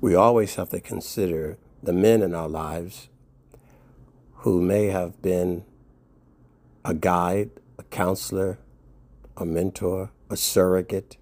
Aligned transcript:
we 0.00 0.14
always 0.14 0.54
have 0.54 0.70
to 0.70 0.80
consider 0.80 1.58
the 1.82 1.92
men 1.92 2.22
in 2.22 2.34
our 2.34 2.48
lives 2.48 3.08
who 4.38 4.62
may 4.62 4.86
have 4.86 5.20
been 5.20 5.64
a 6.84 6.94
guide, 6.94 7.50
a 7.78 7.82
counselor, 7.84 8.58
a 9.36 9.44
mentor, 9.44 10.10
a 10.30 10.36
surrogate, 10.36 11.16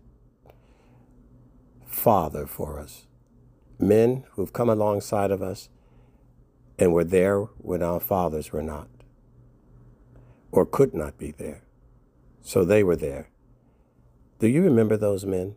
father 1.86 2.46
for 2.46 2.78
us. 2.78 3.06
Men 3.78 4.24
who've 4.32 4.52
come 4.52 4.68
alongside 4.68 5.30
of 5.30 5.42
us 5.42 5.68
and 6.78 6.92
were 6.92 7.04
there 7.04 7.40
when 7.58 7.82
our 7.82 8.00
fathers 8.00 8.52
were 8.52 8.62
not 8.62 8.88
or 10.52 10.66
could 10.66 10.94
not 10.94 11.18
be 11.18 11.30
there. 11.30 11.62
So 12.42 12.64
they 12.64 12.82
were 12.84 12.96
there. 12.96 13.28
Do 14.38 14.46
you 14.46 14.62
remember 14.62 14.96
those 14.96 15.24
men? 15.24 15.56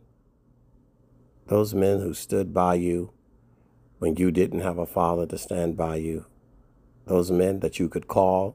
Those 1.50 1.74
men 1.74 1.98
who 1.98 2.14
stood 2.14 2.54
by 2.54 2.74
you 2.74 3.10
when 3.98 4.14
you 4.14 4.30
didn't 4.30 4.60
have 4.60 4.78
a 4.78 4.86
father 4.86 5.26
to 5.26 5.36
stand 5.36 5.76
by 5.76 5.96
you. 5.96 6.26
Those 7.06 7.32
men 7.32 7.58
that 7.58 7.80
you 7.80 7.88
could 7.88 8.06
call. 8.06 8.54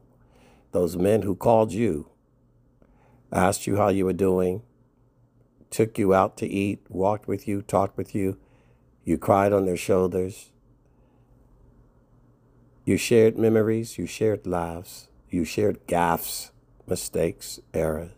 Those 0.72 0.96
men 0.96 1.20
who 1.20 1.36
called 1.36 1.72
you, 1.72 2.08
asked 3.30 3.66
you 3.66 3.76
how 3.76 3.88
you 3.88 4.06
were 4.06 4.14
doing, 4.14 4.62
took 5.68 5.98
you 5.98 6.14
out 6.14 6.38
to 6.38 6.46
eat, 6.48 6.86
walked 6.88 7.28
with 7.28 7.46
you, 7.46 7.60
talked 7.60 7.98
with 7.98 8.14
you. 8.14 8.38
You 9.04 9.18
cried 9.18 9.52
on 9.52 9.66
their 9.66 9.76
shoulders. 9.76 10.50
You 12.86 12.96
shared 12.96 13.36
memories, 13.36 13.98
you 13.98 14.06
shared 14.06 14.46
laughs, 14.46 15.08
you 15.28 15.44
shared 15.44 15.86
gaffes, 15.86 16.50
mistakes, 16.86 17.60
errors. 17.74 18.15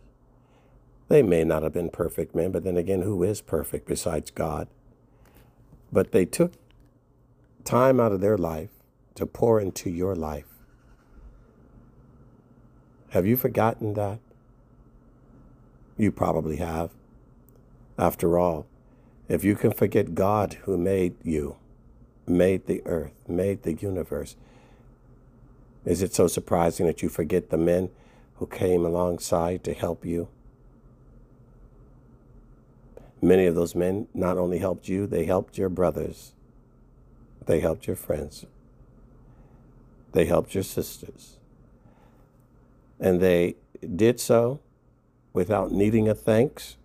They 1.08 1.22
may 1.22 1.42
not 1.42 1.62
have 1.62 1.72
been 1.72 1.88
perfect 1.88 2.34
men, 2.34 2.52
but 2.52 2.64
then 2.64 2.76
again, 2.76 3.02
who 3.02 3.22
is 3.22 3.40
perfect 3.40 3.88
besides 3.88 4.30
God? 4.30 4.68
But 5.90 6.12
they 6.12 6.26
took 6.26 6.52
time 7.64 7.98
out 7.98 8.12
of 8.12 8.20
their 8.20 8.36
life 8.36 8.70
to 9.14 9.24
pour 9.26 9.60
into 9.60 9.90
your 9.90 10.14
life. 10.14 10.44
Have 13.10 13.26
you 13.26 13.36
forgotten 13.36 13.94
that? 13.94 14.18
You 15.96 16.12
probably 16.12 16.56
have. 16.56 16.90
After 17.98 18.38
all, 18.38 18.66
if 19.28 19.44
you 19.44 19.56
can 19.56 19.72
forget 19.72 20.14
God 20.14 20.54
who 20.64 20.76
made 20.76 21.14
you, 21.24 21.56
made 22.26 22.66
the 22.66 22.82
earth, 22.84 23.14
made 23.26 23.62
the 23.62 23.72
universe, 23.72 24.36
is 25.84 26.02
it 26.02 26.14
so 26.14 26.26
surprising 26.26 26.86
that 26.86 27.02
you 27.02 27.08
forget 27.08 27.48
the 27.48 27.56
men 27.56 27.88
who 28.36 28.46
came 28.46 28.84
alongside 28.84 29.64
to 29.64 29.72
help 29.72 30.04
you? 30.04 30.28
Many 33.20 33.46
of 33.46 33.54
those 33.54 33.74
men 33.74 34.06
not 34.14 34.38
only 34.38 34.58
helped 34.58 34.88
you, 34.88 35.06
they 35.06 35.24
helped 35.24 35.58
your 35.58 35.68
brothers, 35.68 36.34
they 37.46 37.60
helped 37.60 37.86
your 37.86 37.96
friends, 37.96 38.46
they 40.12 40.24
helped 40.24 40.54
your 40.54 40.62
sisters. 40.62 41.38
And 43.00 43.20
they 43.20 43.56
did 43.96 44.20
so 44.20 44.60
without 45.32 45.70
needing 45.70 46.08
a 46.08 46.14
thanks 46.14 46.76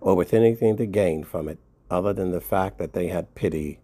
or 0.00 0.14
with 0.14 0.34
anything 0.34 0.76
to 0.76 0.86
gain 0.86 1.24
from 1.24 1.48
it 1.48 1.58
other 1.90 2.12
than 2.12 2.30
the 2.30 2.40
fact 2.40 2.78
that 2.78 2.92
they 2.92 3.08
had 3.08 3.34
pity 3.34 3.78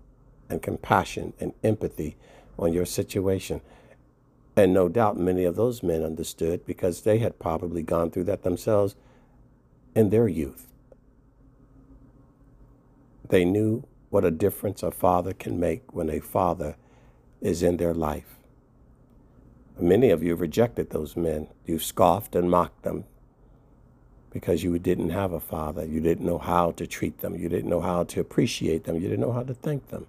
and 0.49 0.63
compassion 0.63 1.33
and 1.41 1.53
empathy 1.63 2.17
on 2.59 2.73
your 2.73 2.87
situation. 2.87 3.61
And 4.57 4.73
no 4.73 4.89
doubt 4.89 5.19
many 5.19 5.45
of 5.45 5.57
those 5.57 5.83
men 5.83 6.03
understood 6.03 6.65
because 6.65 7.03
they 7.03 7.19
had 7.19 7.39
probably 7.39 7.83
gone 7.83 8.11
through 8.11 8.25
that 8.25 8.43
themselves 8.43 8.97
in 9.95 10.11
their 10.11 10.29
youth. 10.29 10.67
They 13.29 13.45
knew 13.45 13.85
what 14.11 14.25
a 14.25 14.31
difference 14.31 14.83
a 14.83 14.91
father 14.91 15.33
can 15.33 15.59
make 15.59 15.95
when 15.95 16.11
a 16.11 16.21
father 16.21 16.77
is 17.41 17.63
in 17.63 17.77
their 17.77 17.95
life. 17.95 18.37
Many 19.79 20.11
of 20.11 20.23
you 20.23 20.35
rejected 20.37 20.91
those 20.91 21.17
men. 21.17 21.49
You 21.67 21.79
scoffed 21.79 22.35
and 22.35 22.51
mocked 22.51 22.83
them 22.83 23.05
because 24.31 24.63
you 24.63 24.79
didn't 24.79 25.11
have 25.11 25.33
a 25.33 25.41
father. 25.41 25.85
You 25.85 26.01
didn't 26.01 26.25
know 26.27 26.39
how 26.39 26.71
to 26.73 26.87
treat 26.87 27.19
them. 27.19 27.37
You 27.37 27.49
didn't 27.49 27.69
know 27.69 27.81
how 27.81 28.05
to 28.05 28.21
appreciate 28.21 28.85
them. 28.85 28.97
You 28.97 29.09
didn't 29.09 29.21
know 29.21 29.33
how 29.33 29.43
to 29.43 29.55
thank 29.55 29.89
them. 29.89 30.07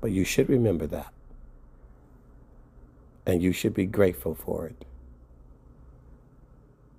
But 0.00 0.12
you 0.12 0.24
should 0.24 0.48
remember 0.48 0.86
that. 0.88 1.12
And 3.26 3.42
you 3.42 3.52
should 3.52 3.74
be 3.74 3.86
grateful 3.86 4.34
for 4.34 4.66
it. 4.66 4.84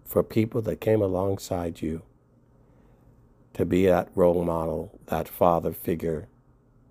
For 0.06 0.24
people 0.24 0.62
that 0.63 0.81
came 0.81 1.02
alongside 1.02 1.81
you 1.81 2.02
to 3.59 3.66
be 3.66 3.86
that 3.86 4.08
role 4.16 4.46
model, 4.46 4.97
that 5.08 5.28
father 5.28 5.74
figure, 5.74 6.30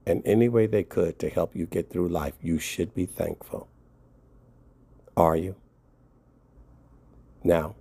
in 0.04 0.20
any 0.26 0.50
way 0.50 0.66
they 0.66 0.82
could 0.82 1.18
to 1.18 1.30
help 1.30 1.56
you 1.56 1.64
get 1.64 1.88
through 1.88 2.06
life, 2.06 2.34
you 2.42 2.58
should 2.58 2.94
be 2.94 3.06
thankful. 3.06 3.70
Are 5.16 5.34
you? 5.34 5.56
Now, 7.42 7.74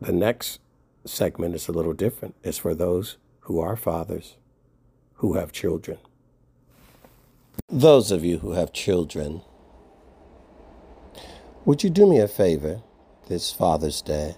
the 0.00 0.12
next 0.12 0.60
segment 1.04 1.56
is 1.56 1.66
a 1.66 1.72
little 1.72 1.92
different. 1.92 2.36
It's 2.44 2.58
for 2.58 2.72
those 2.72 3.16
who 3.40 3.58
are 3.58 3.74
fathers, 3.74 4.36
who 5.14 5.34
have 5.34 5.50
children. 5.50 5.98
Those 7.68 8.12
of 8.12 8.24
you 8.24 8.38
who 8.38 8.52
have 8.52 8.72
children, 8.72 9.42
would 11.64 11.82
you 11.82 11.90
do 11.90 12.08
me 12.08 12.20
a 12.20 12.28
favor 12.28 12.82
this 13.26 13.50
Father's 13.50 14.00
Day? 14.02 14.36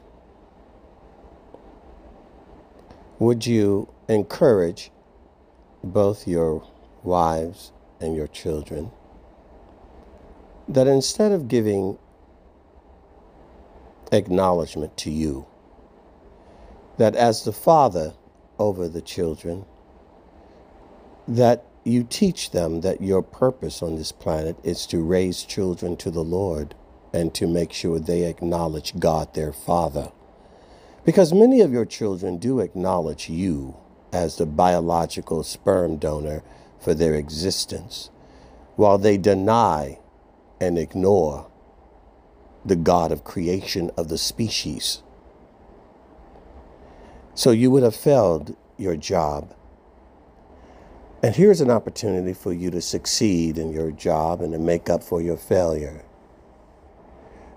Would 3.18 3.46
you 3.46 3.88
encourage 4.08 4.90
both 5.84 6.28
your 6.28 6.66
wives 7.02 7.72
and 8.00 8.16
your 8.16 8.26
children 8.26 8.90
that 10.68 10.86
instead 10.86 11.32
of 11.32 11.48
giving 11.48 11.98
acknowledgement 14.12 14.96
to 14.98 15.10
you, 15.10 15.46
that 16.98 17.16
as 17.16 17.44
the 17.44 17.52
father 17.52 18.14
over 18.58 18.88
the 18.88 19.02
children, 19.02 19.64
that 21.28 21.64
you 21.84 22.04
teach 22.04 22.50
them 22.50 22.82
that 22.82 23.00
your 23.02 23.22
purpose 23.22 23.82
on 23.82 23.96
this 23.96 24.12
planet 24.12 24.56
is 24.64 24.86
to 24.86 25.02
raise 25.02 25.44
children 25.44 25.96
to 25.98 26.10
the 26.10 26.24
Lord 26.24 26.74
and 27.12 27.34
to 27.34 27.46
make 27.46 27.72
sure 27.72 27.98
they 27.98 28.24
acknowledge 28.24 28.98
God 28.98 29.34
their 29.34 29.52
Father. 29.52 30.12
Because 31.06 31.32
many 31.32 31.62
of 31.62 31.72
your 31.72 31.86
children 31.86 32.36
do 32.36 32.60
acknowledge 32.60 33.30
you 33.30 33.76
as 34.12 34.36
the 34.36 34.44
biological 34.44 35.42
sperm 35.42 35.96
donor 35.96 36.42
for 36.78 36.92
their 36.92 37.14
existence, 37.14 38.10
while 38.76 38.98
they 38.98 39.16
deny 39.16 39.98
and 40.60 40.78
ignore 40.78 41.50
the 42.64 42.76
God 42.76 43.10
of 43.10 43.24
creation 43.24 43.90
of 43.96 44.08
the 44.08 44.18
species. 44.18 45.02
So 47.34 47.52
you 47.52 47.70
would 47.70 47.82
have 47.82 47.96
failed 47.96 48.54
your 48.76 48.96
job 48.96 49.56
and 51.22 51.34
here's 51.34 51.60
an 51.60 51.70
opportunity 51.70 52.34
for 52.34 52.52
you 52.52 52.70
to 52.70 52.80
succeed 52.80 53.58
in 53.58 53.72
your 53.72 53.90
job 53.90 54.40
and 54.40 54.52
to 54.52 54.60
make 54.60 54.88
up 54.88 55.02
for 55.02 55.20
your 55.20 55.36
failure. 55.36 56.04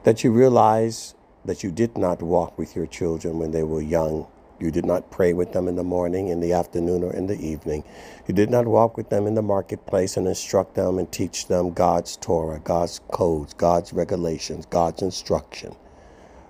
That 0.05 0.23
you 0.23 0.31
realize 0.31 1.13
that 1.49 1.63
you 1.63 1.71
did 1.71 1.97
not 1.97 2.21
walk 2.21 2.57
with 2.59 2.75
your 2.75 2.85
children 2.85 3.39
when 3.39 3.49
they 3.49 3.63
were 3.63 3.81
young. 3.81 4.27
You 4.59 4.69
did 4.69 4.85
not 4.85 5.09
pray 5.09 5.33
with 5.33 5.51
them 5.51 5.67
in 5.67 5.75
the 5.75 5.83
morning, 5.83 6.27
in 6.27 6.41
the 6.41 6.53
afternoon, 6.53 7.03
or 7.03 7.11
in 7.11 7.25
the 7.25 7.41
evening. 7.41 7.83
You 8.27 8.35
did 8.35 8.51
not 8.51 8.67
walk 8.67 8.95
with 8.95 9.09
them 9.09 9.25
in 9.25 9.33
the 9.33 9.41
marketplace 9.41 10.15
and 10.15 10.27
instruct 10.27 10.75
them 10.75 10.99
and 10.99 11.11
teach 11.11 11.47
them 11.47 11.73
God's 11.73 12.17
Torah, 12.17 12.59
God's 12.59 13.01
codes, 13.11 13.55
God's 13.55 13.93
regulations, 13.93 14.67
God's 14.67 15.01
instruction. 15.01 15.75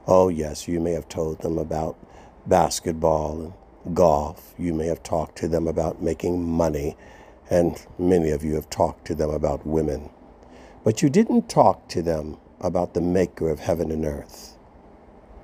Oh, 0.05 0.27
yes, 0.27 0.67
you 0.67 0.81
may 0.81 0.91
have 0.91 1.07
told 1.07 1.39
them 1.41 1.57
about 1.57 1.97
basketball 2.45 3.53
and 3.85 3.95
golf. 3.95 4.53
You 4.57 4.73
may 4.73 4.87
have 4.87 5.01
talked 5.01 5.37
to 5.37 5.47
them 5.47 5.67
about 5.67 6.01
making 6.01 6.43
money, 6.43 6.97
and 7.49 7.81
many 7.97 8.31
of 8.31 8.43
you 8.43 8.55
have 8.55 8.69
talked 8.69 9.05
to 9.05 9.15
them 9.15 9.29
about 9.29 9.65
women. 9.65 10.09
But 10.83 11.01
you 11.01 11.09
didn't 11.09 11.47
talk 11.49 11.87
to 11.89 12.01
them 12.01 12.37
about 12.59 12.95
the 12.95 13.01
maker 13.01 13.49
of 13.49 13.61
heaven 13.61 13.91
and 13.91 14.03
earth, 14.03 14.48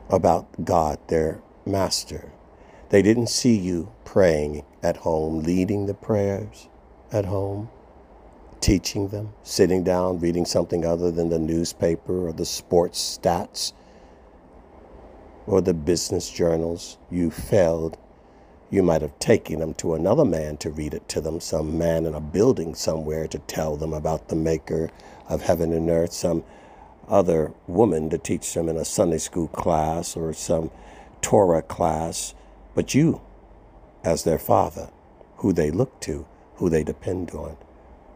about 0.09 0.65
God, 0.65 0.99
their 1.07 1.41
master. 1.65 2.31
They 2.89 3.01
didn't 3.01 3.27
see 3.27 3.55
you 3.55 3.91
praying 4.03 4.63
at 4.83 4.97
home, 4.97 5.43
leading 5.43 5.85
the 5.85 5.93
prayers 5.93 6.67
at 7.11 7.25
home, 7.25 7.69
teaching 8.61 9.09
them, 9.09 9.33
sitting 9.43 9.83
down, 9.83 10.19
reading 10.19 10.45
something 10.45 10.85
other 10.85 11.11
than 11.11 11.29
the 11.29 11.39
newspaper 11.39 12.27
or 12.27 12.31
the 12.31 12.45
sports 12.45 13.19
stats 13.19 13.73
or 15.47 15.61
the 15.61 15.73
business 15.73 16.29
journals. 16.29 16.97
You 17.09 17.31
failed 17.31 17.97
you 18.69 18.81
might 18.81 19.01
have 19.01 19.17
taken 19.19 19.59
them 19.59 19.73
to 19.75 19.93
another 19.93 20.25
man 20.25 20.57
to 20.57 20.69
read 20.69 20.93
it 20.93 21.07
to 21.09 21.21
them, 21.21 21.39
some 21.39 21.77
man 21.77 22.05
in 22.05 22.13
a 22.15 22.19
building 22.19 22.73
somewhere 22.73 23.27
to 23.27 23.39
tell 23.39 23.77
them 23.77 23.93
about 23.93 24.27
the 24.27 24.35
maker 24.35 24.89
of 25.29 25.43
heaven 25.43 25.71
and 25.71 25.89
earth, 25.89 26.11
some 26.11 26.43
other 27.07 27.53
woman 27.67 28.09
to 28.09 28.17
teach 28.17 28.53
them 28.53 28.69
in 28.69 28.77
a 28.77 28.85
Sunday 28.85 29.17
school 29.17 29.47
class 29.49 30.15
or 30.15 30.33
some 30.33 30.71
Torah 31.21 31.61
class. 31.61 32.33
But 32.73 32.93
you 32.93 33.21
as 34.03 34.23
their 34.23 34.37
father, 34.39 34.89
who 35.37 35.51
they 35.51 35.71
look 35.71 35.99
to, 36.01 36.25
who 36.55 36.69
they 36.69 36.83
depend 36.83 37.31
on, 37.31 37.57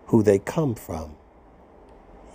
who 0.07 0.23
they 0.23 0.39
come 0.39 0.75
from. 0.75 1.15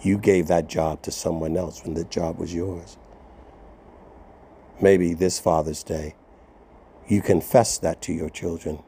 You 0.03 0.19
gave 0.19 0.49
that 0.49 0.69
job 0.69 1.03
to 1.03 1.11
someone 1.11 1.57
else 1.57 1.83
when 1.85 1.95
the 1.95 2.05
job 2.05 2.39
was 2.39 2.53
yours. 2.53 2.99
Maybe 4.81 5.15
this 5.15 5.39
Father's 5.39 5.83
Day, 5.83 6.15
you 7.09 7.23
confess 7.23 7.79
that 7.79 8.03
to 8.03 8.13
your 8.13 8.29
children 8.29 8.83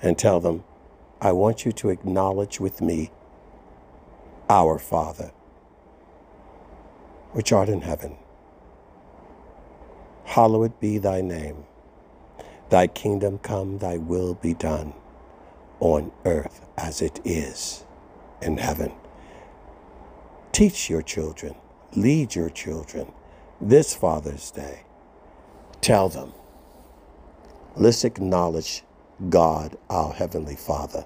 and 0.00 0.16
tell 0.16 0.40
them, 0.40 0.64
I 1.20 1.32
want 1.32 1.64
you 1.64 1.72
to 1.72 1.90
acknowledge 1.90 2.60
with 2.60 2.80
me, 2.80 3.10
our 4.48 4.78
Father, 4.78 5.32
which 7.34 7.52
art 7.52 7.68
in 7.68 7.82
heaven. 7.82 8.16
Hallowed 10.24 10.80
be 10.80 10.98
thy 10.98 11.20
name. 11.20 11.64
Thy 12.70 12.86
kingdom 12.86 13.38
come, 13.38 13.78
thy 13.78 13.98
will 13.98 14.34
be 14.34 14.54
done, 14.54 14.94
on 15.80 16.12
earth 16.24 16.66
as 16.78 17.02
it 17.02 17.20
is 17.24 17.84
in 18.42 18.58
heaven. 18.58 18.92
Teach 20.52 20.90
your 20.90 21.02
children, 21.02 21.56
lead 21.96 22.34
your 22.36 22.50
children 22.50 23.12
this 23.60 23.94
Father's 23.94 24.50
Day. 24.52 24.82
Tell 25.80 26.08
them, 26.08 26.32
let's 27.76 28.04
acknowledge 28.04 28.84
God, 29.30 29.76
our 29.90 30.12
Heavenly 30.12 30.56
Father, 30.56 31.04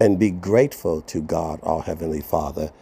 and 0.00 0.18
be 0.18 0.30
grateful 0.30 1.02
to 1.02 1.20
God, 1.22 1.60
our 1.62 1.82
Heavenly 1.82 2.20
Father, 2.22 2.72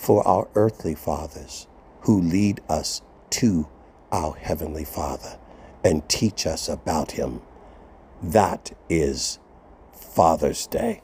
for 0.00 0.26
our 0.26 0.48
earthly 0.54 0.94
fathers 0.94 1.66
who 2.00 2.22
lead 2.22 2.58
us 2.70 3.02
to 3.28 3.68
our 4.10 4.34
Heavenly 4.34 4.84
Father 4.84 5.38
and 5.84 6.08
teach 6.08 6.46
us 6.46 6.70
about 6.70 7.12
Him. 7.12 7.42
That 8.22 8.72
is 8.88 9.38
Father's 9.92 10.66
Day. 10.66 11.02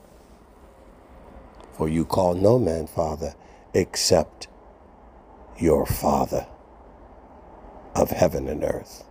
For 1.75 1.90
you 1.90 2.06
call 2.06 2.32
no 2.34 2.58
man 2.58 2.87
Father 2.87 3.34
except 3.75 4.48
your 5.58 5.84
Father 5.84 6.46
of 7.94 8.10
heaven 8.10 8.49
and 8.49 8.64
earth. 8.64 9.04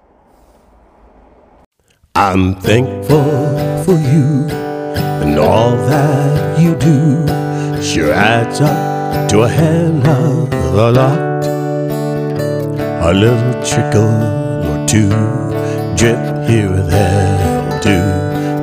I'm 2.15 2.55
thankful 2.55 3.83
for 3.83 3.91
you 3.91 4.47
and 4.49 5.37
all 5.37 5.75
that 5.75 6.59
you 6.59 6.75
do. 6.75 7.83
Sure 7.83 8.11
adds 8.11 8.61
up 8.61 8.84
to 9.29 9.41
a 9.41 9.49
hell 9.49 10.07
of 10.07 10.53
a 10.53 10.91
lot. 10.91 11.45
A 13.09 13.13
little 13.13 13.53
trickle 13.63 14.17
or 14.69 14.77
two, 14.87 15.09
drip 15.95 16.19
here 16.49 16.71
or 16.71 16.81
there 16.81 17.65
do. 17.85 17.99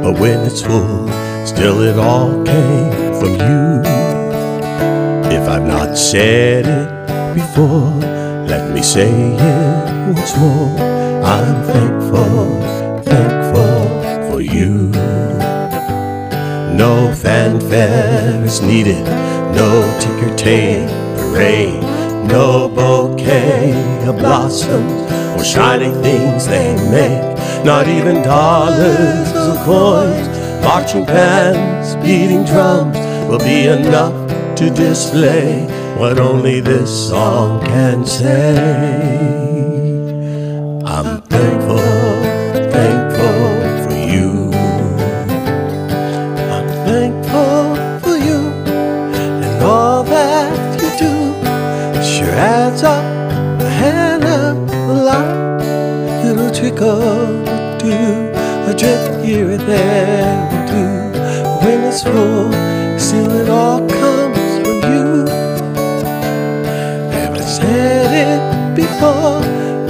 But 0.02 0.18
when 0.18 0.40
it's 0.40 0.62
full, 0.62 1.08
still 1.46 1.82
it 1.82 1.98
all 1.98 2.44
came 2.44 3.14
from 3.20 3.32
you. 3.46 3.82
If 5.36 5.48
I've 5.48 5.66
not 5.66 5.96
said 5.96 6.66
it 6.66 7.34
before, 7.34 7.94
let 8.52 8.74
me 8.74 8.82
say 8.82 9.10
it 9.10 10.14
once 10.16 10.36
more. 10.36 10.76
I'm 11.34 11.64
thankful, 11.64 12.60
thankful 13.02 13.78
for 14.28 14.40
you. 14.40 14.90
No 16.82 17.14
fanfare 17.14 18.44
is 18.44 18.60
needed, 18.60 19.06
no 19.54 19.98
ticker 20.00 20.34
tape 20.36 20.88
parade, 21.16 21.82
no 22.28 22.68
bouquet 22.68 23.72
of 24.06 24.18
blossoms 24.18 24.92
or 25.36 25.44
shiny 25.44 25.92
things 26.02 26.46
they 26.46 26.74
make, 26.90 27.64
not 27.64 27.86
even 27.88 28.22
dollars 28.22 29.28
or 29.32 29.56
coins, 29.64 30.28
marching 30.62 31.04
bands, 31.04 31.96
beating 31.96 32.44
drums 32.44 32.98
will 33.28 33.38
be 33.38 33.66
enough 33.66 34.14
to 34.56 34.70
display 34.70 35.66
what 35.96 36.18
only 36.18 36.60
this 36.60 37.08
song 37.08 37.60
can 37.64 38.04
say. 38.04 39.32
I'm 40.84 41.21
trickle 56.72 57.48
or 57.48 57.78
two, 57.78 58.32
a 58.70 58.74
drip 58.76 59.24
here 59.24 59.50
and 59.50 59.60
there 59.60 60.48
will 60.50 60.66
do. 60.68 61.64
When 61.64 61.84
it's 61.84 62.02
full, 62.02 62.52
still 62.98 63.30
it 63.40 63.48
all 63.48 63.86
comes 63.88 64.38
from 64.60 64.92
you. 64.92 65.26
Have 67.12 67.34
I 67.34 67.40
said 67.40 68.10
it 68.28 68.76
before? 68.76 69.40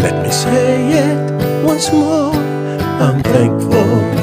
Let 0.02 0.22
me 0.22 0.30
say 0.30 0.90
it 0.92 1.64
once 1.64 1.92
more. 1.92 2.34
I'm 2.34 3.22
thankful 3.22 4.21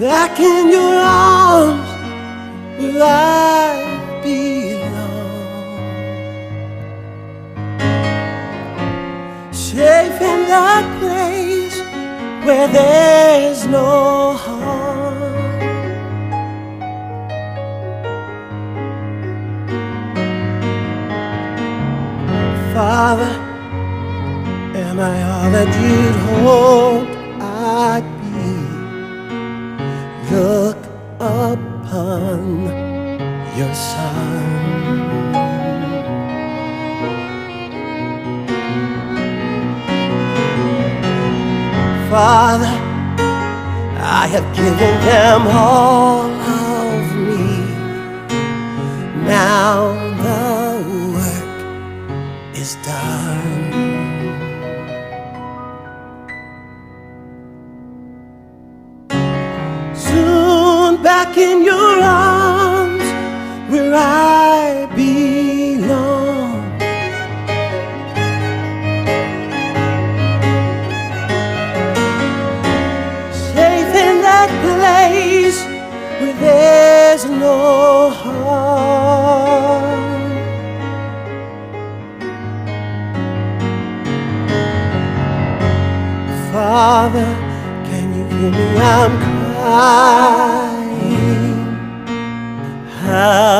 Back 0.00 0.40
in 0.40 0.70
your 0.70 0.94
arms 0.96 1.90
will 2.78 3.02
I 3.02 4.22
belong. 4.22 5.12
Safe 9.52 10.18
in 10.22 10.40
that 10.48 10.86
place 11.00 11.78
where 12.46 12.68
there's 12.68 13.66
no 13.66 14.32
harm. 14.32 15.34
Father, 22.72 23.32
am 24.82 24.98
I 24.98 25.22
all 25.30 25.50
that 25.50 25.68
you'd 25.82 26.16
hoped 26.30 27.09
your 32.38 33.74
son. 33.74 34.60
Father, 42.10 42.66
I 43.98 44.26
have 44.26 44.56
given 44.56 44.94
them 45.10 45.46
all 45.46 46.30
of 46.30 47.16
me. 47.16 47.46
Now 49.26 50.09
in 61.60 61.66
your 61.66 62.00
arms 62.02 63.04
where 63.70 63.94
I 63.94 64.86
belong. 64.96 66.60
Safe 73.32 73.94
in 74.06 74.16
that 74.28 74.50
place 74.64 75.60
where 76.20 76.36
there's 76.44 77.24
no 77.26 78.10
harm. 78.10 80.00
Father, 86.52 87.30
can 87.88 88.06
you 88.16 88.24
hear 88.36 88.50
me? 88.50 88.66
I'm 88.78 89.12
crying 89.24 90.69
now. 93.20 93.59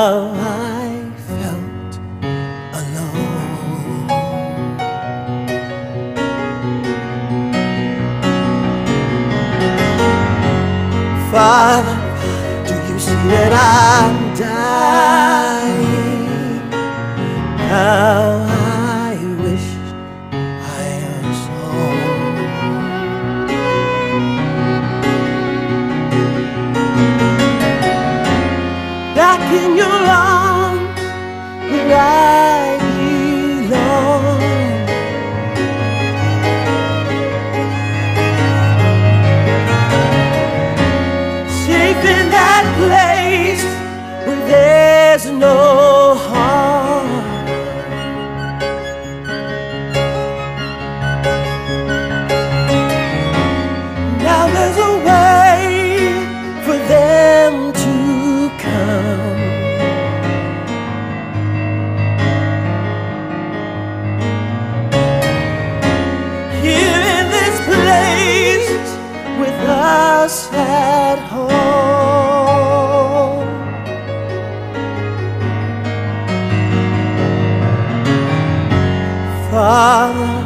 Father, 79.61 80.40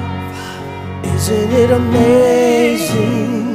isn't 1.05 1.53
it 1.53 1.71
amazing? 1.71 3.54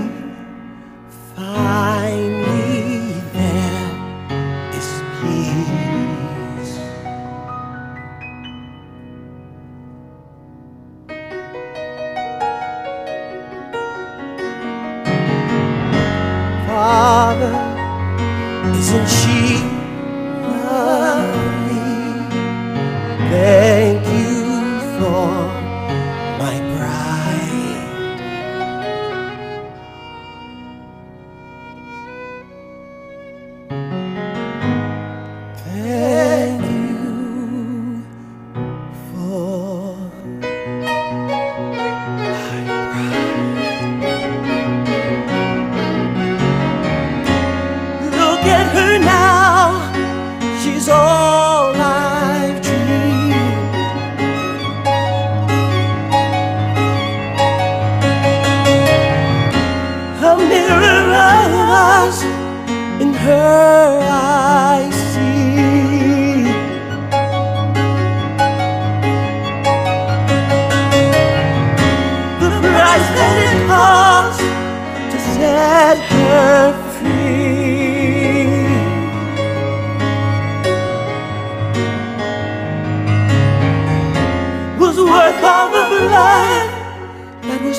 that 87.42 87.62
was 87.64 87.78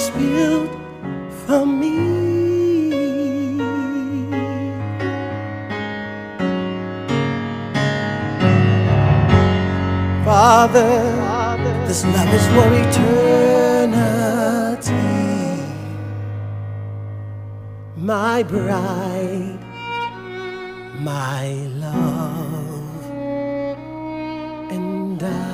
for 1.46 1.64
me. 1.66 1.96
Father, 10.24 10.92
this 11.86 12.04
love 12.04 12.32
is 12.38 12.46
for 12.54 12.68
eternity. 12.84 13.10
My 17.96 18.42
bride, 18.42 19.60
my 21.00 21.46
love, 21.84 23.04
and 24.70 25.22
I. 25.22 25.49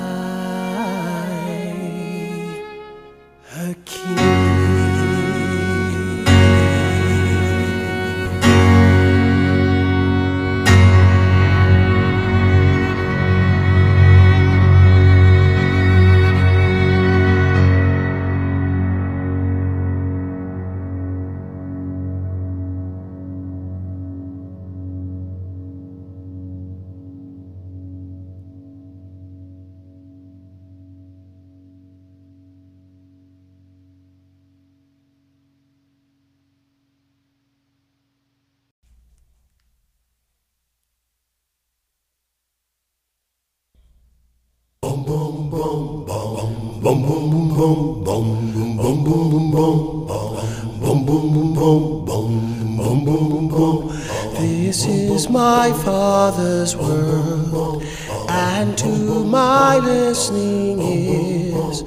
Father's 56.67 56.75
world, 56.75 57.83
and 58.29 58.77
to 58.77 58.87
my 59.23 59.77
listening 59.77 60.81
ears, 60.81 61.83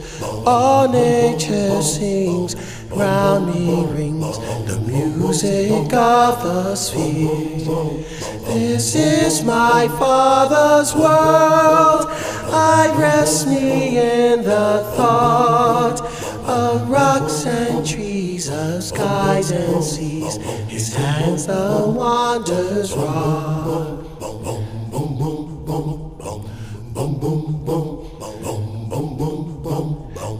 all 0.47 0.89
nature 0.89 1.83
sings, 1.83 2.57
round 2.91 3.47
me 3.55 3.85
rings 3.87 4.39
the 4.67 4.81
music 4.87 5.93
of 5.93 6.43
the 6.43 6.75
sphere. 6.75 8.05
This 8.47 8.95
is 8.95 9.45
my 9.45 9.87
Father's 9.99 10.95
world, 10.95 12.07
I 12.53 12.95
rest 12.99 13.49
me 13.49 13.99
in 13.99 14.43
the 14.45 14.83
thought 14.97 16.01
of 16.47 16.89
rocks 16.89 17.45
and 17.45 17.87
trees, 17.87 18.49
of 18.49 18.83
skies 18.83 19.51
and 19.51 19.85
seas. 19.85 20.37
His 20.69 20.95
hands 20.95 21.47
the 21.47 21.85
wonders 21.87 22.95
wrought. 22.95 24.00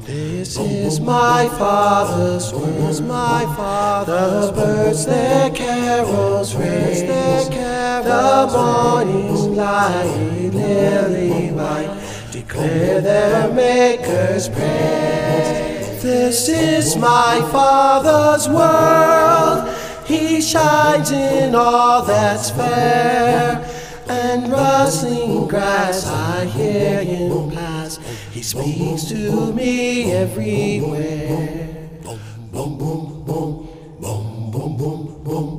This 0.07 0.57
is 0.57 0.99
my 0.99 1.47
father's 1.59 2.55
words, 2.55 3.03
my 3.03 3.45
father's 3.55 4.47
the 4.47 4.53
birds 4.53 5.05
their 5.05 5.51
carols 5.51 6.55
raise, 6.57 7.03
their 7.03 7.51
carols 7.51 8.55
the 8.55 8.59
morning's 8.59 9.47
light, 9.49 10.51
lily 10.55 11.51
white, 11.51 11.95
declare 12.33 13.03
their 13.03 13.53
maker's 13.53 14.49
praise. 14.49 16.03
This 16.03 16.49
is 16.49 16.97
my 16.97 17.47
father's 17.53 18.49
world, 18.49 19.69
he 20.07 20.41
shines 20.41 21.11
in 21.11 21.55
all 21.55 22.03
that's 22.03 22.49
fair 22.49 23.70
and 24.31 24.53
rustling 24.53 25.49
grass. 25.49 26.07
I 26.07 26.45
hear 26.45 27.03
him 27.03 27.51
pass. 27.51 27.99
He 28.31 28.43
speaks 28.43 29.05
to 29.07 29.53
me 29.53 30.13
everywhere. 30.13 31.89
Boom, 32.53 32.79
boom, 32.79 33.25
boom, 33.27 33.69
boom, 34.01 34.51
boom, 34.53 34.77
boom, 34.77 35.23
boom. 35.25 35.51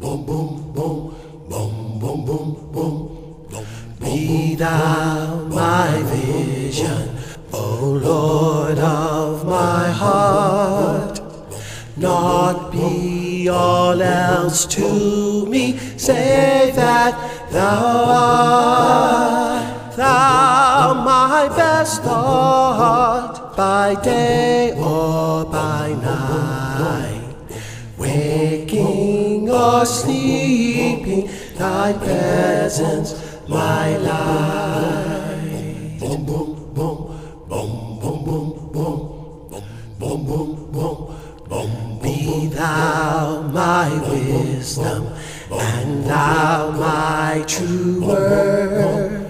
Boom, 0.00 0.26
boom, 0.26 0.72
boom, 0.74 1.14
boom, 1.48 1.98
boom, 2.00 2.24
boom, 2.26 2.70
boom. 2.72 3.66
Be 4.00 4.54
thou 4.56 5.44
my 5.44 6.02
vision, 6.02 7.16
O 7.52 8.00
Lord 8.02 8.78
of 8.78 9.46
my 9.46 9.90
heart. 9.90 11.20
Not 11.96 12.72
be 12.72 13.48
all 13.48 14.00
else 14.00 14.66
to 14.66 15.46
me, 15.46 15.78
save 15.96 16.76
that 16.76 17.37
thou 17.50 18.04
art. 18.06 19.96
Thou 19.96 20.94
my 21.04 21.48
best 21.56 22.02
thought, 22.02 23.56
by 23.56 23.94
day 24.02 24.72
or 24.76 25.44
by 25.44 25.92
night. 26.02 27.34
Waking 27.98 29.50
or 29.50 29.84
sleeping, 29.84 31.28
thy 31.56 31.92
presence 31.94 33.14
my 33.48 33.96
light. 33.96 35.48
Boom, 35.98 36.24
boom, 36.24 36.72
boom, 36.74 36.96
boom, 37.48 37.98
boom, 37.98 38.24
boom, 38.24 38.70
boom, 38.72 40.24
boom, 40.26 40.26
boom, 40.70 40.96
boom. 41.48 41.98
Be 42.00 42.46
thou 42.46 43.42
my 43.42 43.88
wisdom, 44.08 45.07
and 45.58 46.04
thou 46.04 46.70
my 46.70 47.44
true 47.46 48.06
word. 48.06 49.26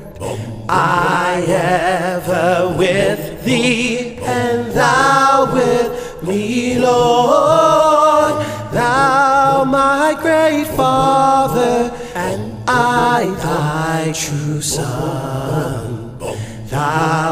I 0.69 1.45
ever 1.49 2.75
with 2.77 3.45
thee, 3.45 4.19
and 4.23 4.71
thou 4.73 5.53
with 5.53 6.23
me, 6.23 6.79
Lord. 6.79 8.45
Thou 8.73 9.65
my 9.65 10.17
great 10.21 10.67
Father, 10.77 11.91
and 12.15 12.53
I 12.69 13.25
thy 13.47 14.13
true 14.13 14.61
Son. 14.61 16.19
Thou 16.69 17.28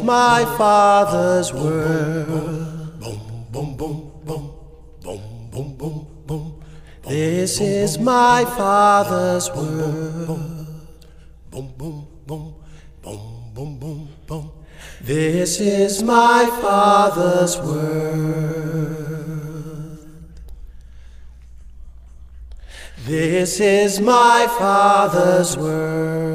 is 0.00 0.06
my 0.06 0.44
father's 0.56 1.52
world. 1.52 2.56
This 7.06 7.60
is 7.60 7.98
my 7.98 8.44
father's 8.44 9.50
world. 9.50 10.40
This 15.02 15.60
is 15.60 16.02
my 16.02 16.46
father's 16.62 17.58
world. 17.58 19.10
This 23.06 23.60
is 23.60 24.00
my 24.00 24.46
father's 24.58 25.56
world. 25.56 26.29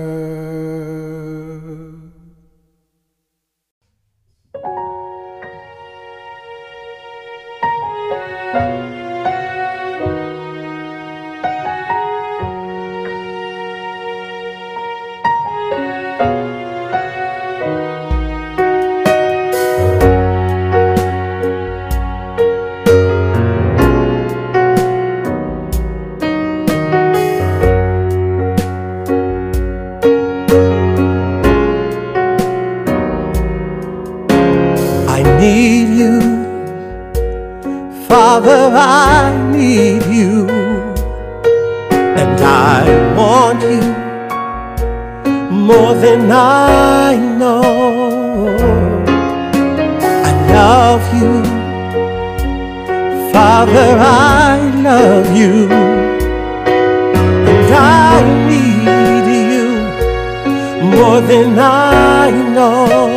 Love 54.95 55.35
you, 55.35 55.67
and 57.53 57.69
I 57.73 58.15
need 58.49 59.25
you 59.51 59.67
more 60.95 61.19
than 61.19 61.59
I 61.59 62.31
know. 62.55 63.14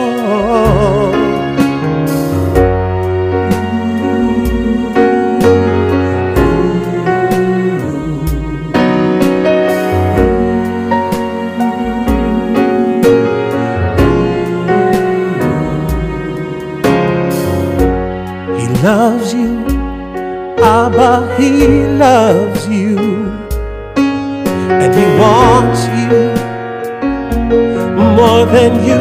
Than 28.53 28.73
you 28.89 28.99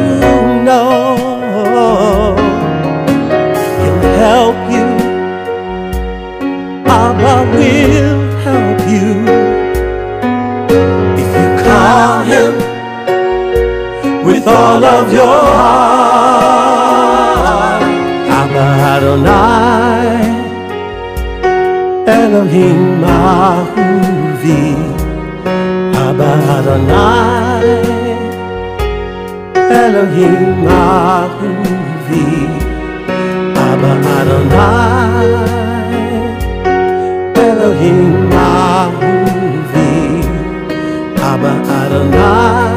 know. 0.66 2.36
He'll 3.80 4.04
help 4.26 4.58
you. 4.74 4.88
Abba 6.86 7.34
will 7.56 8.20
help 8.46 8.80
you 8.94 9.08
if 11.22 11.30
you 11.38 11.48
call 11.64 12.16
Him 12.32 12.52
with 14.24 14.44
all 14.46 14.84
of 14.84 15.12
your 15.12 15.40
heart. 15.56 16.88
Abba 18.40 18.66
Adonai, 18.92 20.20
Elohim 22.06 22.80
Ahuvi, 23.04 24.64
Abba 26.06 26.30
Adonai, 26.56 27.97
Elohim 29.70 30.64
Ahuvi, 30.66 32.24
Abba 33.54 33.92
Adonai, 34.16 35.28
Elohim 37.36 38.30
Ahuvi, 38.30 39.90
Abba 41.18 41.52
Adonai. 41.80 42.68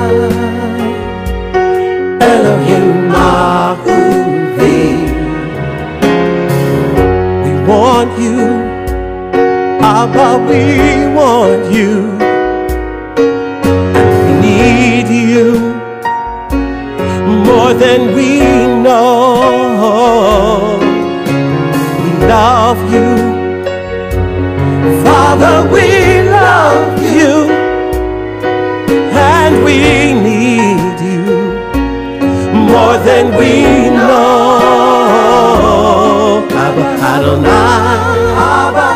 Elohim 2.32 3.12
Ahuvi. 3.12 4.80
We 7.44 7.52
want 7.70 8.12
you, 8.20 8.40
Abba, 9.82 10.30
we 10.46 10.62
want 11.16 11.72
you, 11.72 11.92
and 13.96 14.12
we 14.26 14.32
need 14.42 15.08
you 15.08 15.71
more 17.72 17.80
than 17.80 18.14
we 18.16 18.40
know. 18.84 20.10
We 22.04 22.10
love 22.28 22.80
you, 22.94 23.08
Father, 25.06 25.56
we 25.72 26.22
love 26.30 27.02
you, 27.02 27.34
and 29.14 29.64
we 29.64 29.78
need 30.28 31.00
you 31.12 31.26
more 32.74 32.98
than 33.08 33.26
we 33.40 33.54
know. 33.90 34.68
Abba 36.66 36.88
Adonai, 37.14 38.00
Abba. 38.60 38.90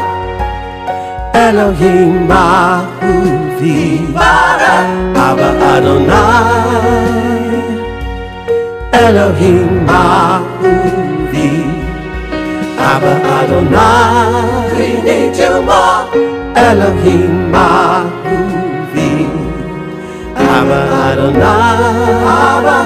Elohim 1.46 2.28
Ahuvi, 2.28 3.80
Abba 5.28 5.50
Adonai, 5.74 7.25
Elohim 9.04 9.86
Ahuvi, 9.88 11.50
Abba 12.92 13.14
Adonai. 13.38 14.72
We 14.78 14.88
need 15.08 15.36
you 15.36 15.56
more. 15.68 16.08
Elohim 16.56 17.52
Ahuvi, 17.52 19.12
Abba 20.36 20.80
Adonai. 21.08 22.06
Abba 22.40 22.78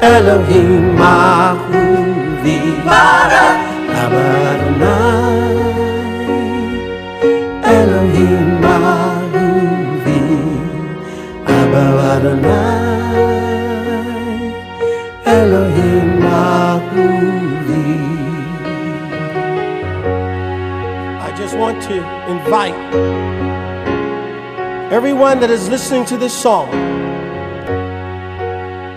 Elohim 0.00 0.96
Ahuvi 0.96 2.58
Abba 4.02 4.49
invite 22.30 22.74
everyone 24.92 25.40
that 25.40 25.50
is 25.50 25.68
listening 25.68 26.04
to 26.04 26.16
this 26.16 26.32
song. 26.32 26.68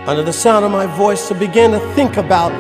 Under 0.08 0.24
the 0.24 0.34
sound 0.34 0.66
of 0.66 0.72
my 0.72 0.86
voice 0.86 1.28
to 1.28 1.36
begin 1.36 1.72
to 1.72 1.80
think 1.94 2.18
about 2.18 2.52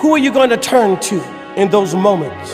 who 0.00 0.14
are 0.14 0.18
you 0.18 0.32
going 0.32 0.50
to 0.50 0.56
turn 0.56 0.98
to 1.00 1.22
in 1.56 1.68
those 1.70 1.94
moments. 1.94 2.50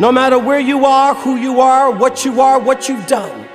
No 0.00 0.12
matter 0.12 0.38
where 0.38 0.60
you 0.60 0.84
are 0.84 1.14
who 1.14 1.36
you 1.36 1.60
are 1.60 1.90
what 1.90 2.24
you 2.24 2.40
are 2.40 2.58
what 2.58 2.88
you've 2.88 3.06
done. 3.06 3.46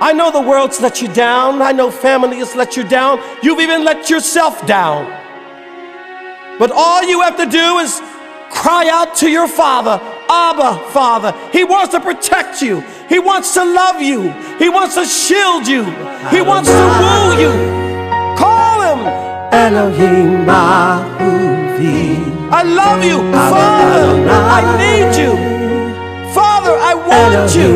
I 0.00 0.12
know 0.12 0.32
the 0.32 0.40
world's 0.40 0.80
let 0.80 1.00
you 1.00 1.08
down. 1.08 1.62
I 1.62 1.70
know 1.72 1.90
family 1.90 2.38
has 2.38 2.56
let 2.56 2.76
you 2.76 2.82
down. 2.82 3.20
You've 3.42 3.60
even 3.60 3.84
let 3.84 4.10
yourself 4.10 4.66
down. 4.66 5.06
But 6.58 6.72
all 6.72 7.04
you 7.04 7.20
have 7.20 7.36
to 7.36 7.46
do 7.46 7.78
is 7.78 8.00
cry 8.50 8.88
out 8.88 9.14
to 9.16 9.30
your 9.30 9.46
father 9.48 10.00
abba 10.32 10.78
father. 10.90 11.32
He 11.52 11.64
wants 11.64 11.92
to 11.94 12.00
protect 12.00 12.62
you. 12.62 12.80
He 13.08 13.18
wants 13.18 13.54
to 13.54 13.64
love 13.64 14.00
you. 14.00 14.30
He 14.58 14.68
wants 14.68 14.94
to 14.94 15.04
shield 15.04 15.66
you. 15.66 15.84
He 16.34 16.40
wants 16.40 16.68
to 16.68 16.84
woo 17.00 17.28
you. 17.44 17.52
Call 18.42 18.78
him 18.88 19.00
elohim 19.52 20.46
Ahuvi. 20.46 22.00
i 22.50 22.62
love 22.62 23.04
you 23.04 23.18
father. 23.52 24.28
I 24.58 24.60
need 24.82 25.12
you. 25.22 25.32
Father 26.36 26.74
i 26.90 26.94
want 27.10 27.54
you. 27.60 27.72